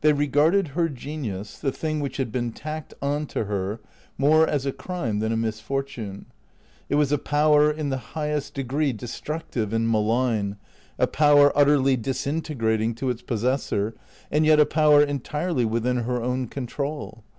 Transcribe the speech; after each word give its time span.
They 0.00 0.14
regarded 0.14 0.68
her 0.68 0.88
genius 0.88 1.58
(the 1.58 1.70
thing 1.72 2.00
which 2.00 2.16
had 2.16 2.32
been 2.32 2.52
tacked 2.52 2.94
on 3.02 3.26
to 3.26 3.44
her) 3.44 3.80
more 4.16 4.48
as 4.48 4.64
a 4.64 4.72
crime 4.72 5.18
than 5.18 5.30
a 5.30 5.36
misfortune. 5.36 6.24
It 6.88 6.94
was 6.94 7.12
a 7.12 7.18
power 7.18 7.70
in 7.70 7.90
the 7.90 7.98
highest 7.98 8.54
degree 8.54 8.94
destructive 8.94 9.74
and 9.74 9.86
malign, 9.86 10.56
a 10.98 11.06
power 11.06 11.52
utterly 11.54 11.98
disintegrating 11.98 12.94
to 12.94 13.10
its 13.10 13.20
possessor, 13.20 13.92
and 14.30 14.46
yet 14.46 14.58
a 14.58 14.64
power 14.64 15.02
entirely 15.02 15.66
within 15.66 15.98
her 15.98 16.18
own 16.22 16.46
control. 16.48 17.24